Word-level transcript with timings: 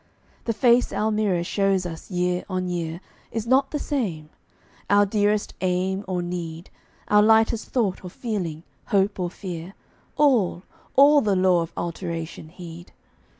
The 0.45 0.53
face 0.53 0.91
our 0.91 1.11
mirror 1.11 1.43
shows 1.43 1.85
us 1.85 2.09
year 2.09 2.43
on 2.49 2.69
year 2.69 3.01
Is 3.31 3.45
not 3.45 3.69
the 3.69 3.77
same; 3.77 4.31
our 4.89 5.05
dearest 5.05 5.53
aim 5.61 6.03
or 6.07 6.23
need, 6.23 6.71
Our 7.09 7.21
lightest 7.21 7.67
thought 7.67 8.03
or 8.03 8.09
feeling, 8.09 8.63
hope 8.85 9.19
or 9.19 9.29
fear, 9.29 9.75
All, 10.17 10.63
all 10.95 11.21
the 11.21 11.35
law 11.35 11.61
of 11.61 11.71
alteration 11.77 12.49
heed. 12.49 12.93